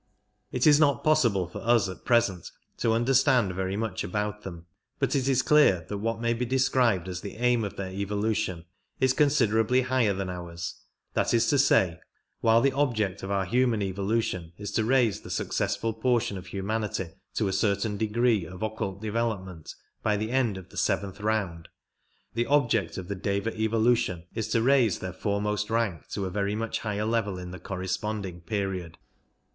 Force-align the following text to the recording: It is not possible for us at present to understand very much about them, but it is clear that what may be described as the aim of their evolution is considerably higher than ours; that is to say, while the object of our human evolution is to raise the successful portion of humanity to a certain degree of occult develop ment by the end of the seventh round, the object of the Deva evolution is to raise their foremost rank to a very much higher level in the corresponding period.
It 0.51 0.65
is 0.65 0.79
not 0.79 1.03
possible 1.03 1.45
for 1.45 1.59
us 1.59 1.87
at 1.87 2.05
present 2.05 2.49
to 2.77 2.93
understand 2.93 3.53
very 3.53 3.77
much 3.77 4.03
about 4.03 4.41
them, 4.41 4.65
but 4.97 5.15
it 5.15 5.27
is 5.27 5.43
clear 5.43 5.85
that 5.89 5.99
what 5.99 6.19
may 6.19 6.33
be 6.33 6.43
described 6.43 7.07
as 7.07 7.21
the 7.21 7.35
aim 7.37 7.63
of 7.63 7.75
their 7.75 7.91
evolution 7.91 8.65
is 8.99 9.13
considerably 9.13 9.81
higher 9.83 10.13
than 10.15 10.27
ours; 10.27 10.73
that 11.13 11.35
is 11.35 11.45
to 11.49 11.59
say, 11.59 11.99
while 12.39 12.61
the 12.61 12.71
object 12.71 13.21
of 13.21 13.29
our 13.29 13.45
human 13.45 13.83
evolution 13.83 14.53
is 14.57 14.71
to 14.71 14.83
raise 14.83 15.21
the 15.21 15.29
successful 15.29 15.93
portion 15.93 16.35
of 16.35 16.47
humanity 16.47 17.09
to 17.35 17.47
a 17.47 17.53
certain 17.53 17.95
degree 17.97 18.43
of 18.43 18.63
occult 18.63 19.03
develop 19.03 19.43
ment 19.45 19.75
by 20.01 20.17
the 20.17 20.31
end 20.31 20.57
of 20.57 20.69
the 20.69 20.77
seventh 20.77 21.19
round, 21.21 21.69
the 22.33 22.47
object 22.47 22.97
of 22.97 23.07
the 23.07 23.13
Deva 23.13 23.53
evolution 23.55 24.25
is 24.33 24.47
to 24.47 24.63
raise 24.63 24.97
their 24.97 25.13
foremost 25.13 25.69
rank 25.69 26.07
to 26.09 26.25
a 26.25 26.31
very 26.31 26.55
much 26.55 26.79
higher 26.79 27.05
level 27.05 27.37
in 27.37 27.51
the 27.51 27.59
corresponding 27.59 28.41
period. 28.41 28.97